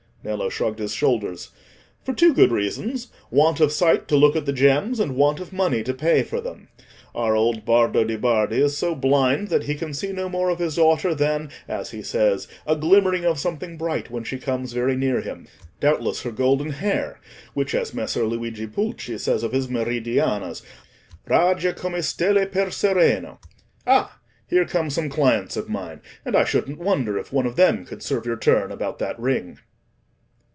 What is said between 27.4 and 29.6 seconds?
of them could serve your turn about that ring."